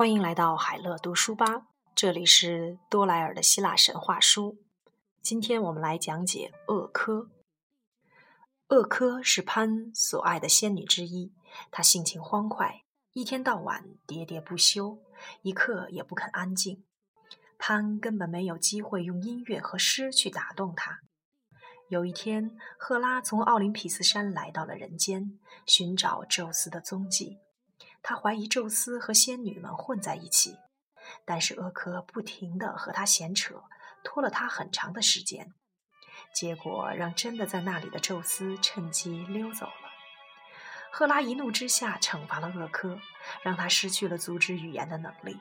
[0.00, 4.56] 欢迎来到海乐读书吧，这里是多莱尔的希腊神话书。
[5.20, 7.28] 今天我们来讲解厄科。
[8.68, 11.34] 厄科是潘所爱的仙女之一，
[11.70, 14.98] 她性情欢快，一天到晚喋喋不休，
[15.42, 16.82] 一刻也不肯安静。
[17.58, 21.00] 潘根本没有机会用音乐和诗去打动她。
[21.90, 27.36] 有一天，赫拉从奥林匹斯山来到了人间，寻找宙斯的踪迹。
[28.02, 30.56] 他怀疑宙斯和仙女们混在一起，
[31.26, 33.62] 但是厄科不停地和他闲扯，
[34.02, 35.52] 拖了他很长的时间，
[36.34, 39.90] 结果让真的在那里的宙斯趁机溜走了。
[40.90, 42.98] 赫拉一怒之下惩罚了厄科，
[43.42, 45.38] 让他失去了组织语言的能力。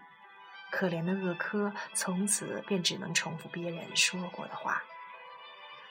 [0.69, 4.83] 可怜的厄科从此便只能重复别人说过的话。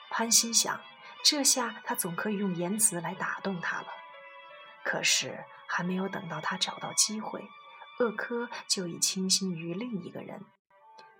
[0.09, 0.79] 潘心想，
[1.23, 3.87] 这下他总可以用言辞来打动他了。
[4.83, 5.43] 可是。
[5.69, 7.47] 还没有等到他找到机会，
[7.99, 10.43] 厄科就已倾心于另一个人。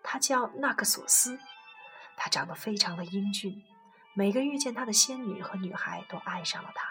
[0.02, 1.39] 他叫纳克索斯，
[2.17, 3.64] 他长得非常的英俊，
[4.14, 6.89] 每个遇见他的仙女和女孩都爱上了他。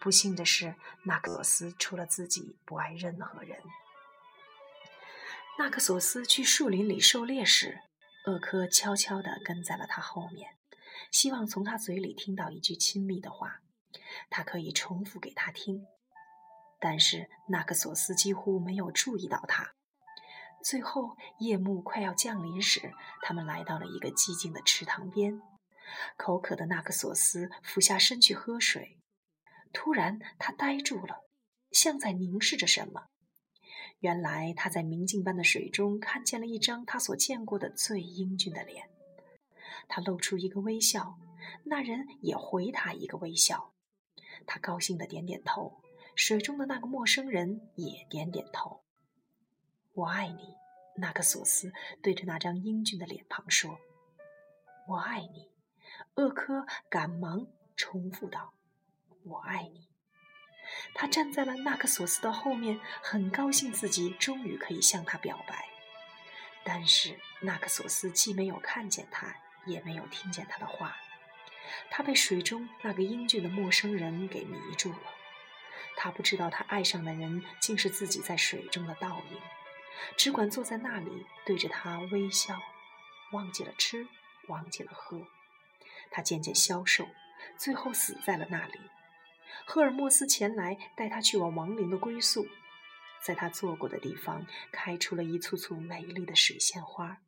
[0.00, 3.60] 不幸的是，纳克索斯除了自己不爱任何人。
[5.58, 7.82] 纳克索斯去树林里狩猎时，
[8.26, 10.56] 厄科悄悄地跟在了他后面，
[11.10, 13.60] 希望从他嘴里听到一句亲密的话，
[14.30, 15.86] 他可以重复给他听。
[16.80, 19.74] 但是纳克索斯几乎没有注意到他。
[20.64, 22.92] 最后，夜幕快要降临时，
[23.22, 25.40] 他们来到了一个寂静的池塘边。
[26.16, 28.98] 口渴的纳克索斯俯下身去喝水，
[29.72, 31.24] 突然他呆住了，
[31.72, 33.06] 像在凝视着什么。
[33.98, 38.88] 原来他在明镜般的水中看见了一张他所见过的最英俊的脸。
[39.88, 41.18] 他露出一个微笑，
[41.64, 43.72] 那人也回他一个微笑。
[44.46, 45.82] 他高兴地点点头。
[46.14, 48.82] 水中的那个陌生人也点点头。
[49.94, 50.54] “我爱你。”
[50.96, 51.72] 纳克索斯
[52.02, 53.78] 对着那张英俊的脸庞说。
[54.88, 55.50] “我爱你。”
[56.16, 58.52] 厄科赶忙重复道。
[59.24, 59.88] “我爱你。”
[60.94, 65.64] 他站在了纳克索斯的后面，很高兴自己终于可以向他表白。
[66.64, 69.34] 但是纳克索斯既没有看见他，
[69.66, 70.96] 也没有听见他的话。
[71.88, 74.98] 他被水中那个英俊的陌生人给迷住了。
[76.02, 79.38] 他不知道，他爱上的人竟是自己在水中的倒影，
[80.16, 82.58] 只管坐在那里对着他微笑，
[83.32, 84.08] 忘记了吃，
[84.48, 85.20] 忘记了喝。
[86.10, 87.06] 他渐渐消瘦，
[87.58, 88.80] 最后死在了那里。
[89.66, 92.48] 赫尔墨斯前来带他去往亡灵的归宿，
[93.22, 97.18] 在他坐过的地方开出了一簇簇美丽的水仙花。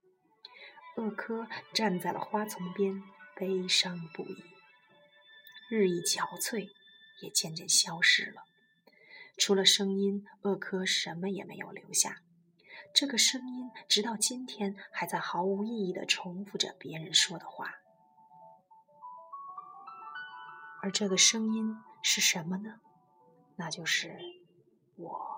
[0.97, 3.03] 厄科站在了花丛边，
[3.37, 4.43] 悲伤不已。
[5.69, 6.71] 日益憔悴，
[7.21, 8.45] 也渐渐消失了。
[9.45, 12.23] 除了声音，厄科什么也没有留下。
[12.95, 17.75] 这个声音直到今天还在毫无意义地重复着别人说的话。
[20.81, 22.79] 而这个声音是什么呢？
[23.57, 24.17] 那就是
[24.95, 25.32] 我。